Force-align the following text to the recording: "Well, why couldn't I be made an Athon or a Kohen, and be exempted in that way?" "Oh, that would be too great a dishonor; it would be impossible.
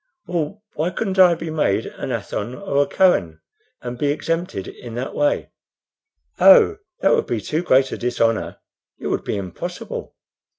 "Well, 0.25 0.63
why 0.73 0.89
couldn't 0.89 1.19
I 1.19 1.35
be 1.35 1.51
made 1.51 1.85
an 1.85 2.11
Athon 2.11 2.55
or 2.55 2.81
a 2.81 2.87
Kohen, 2.87 3.39
and 3.83 3.99
be 3.99 4.07
exempted 4.07 4.67
in 4.67 4.95
that 4.95 5.13
way?" 5.13 5.51
"Oh, 6.39 6.77
that 7.01 7.13
would 7.13 7.27
be 7.27 7.39
too 7.39 7.61
great 7.61 7.91
a 7.91 7.99
dishonor; 7.99 8.57
it 8.97 9.09
would 9.09 9.23
be 9.23 9.35
impossible. 9.37 10.15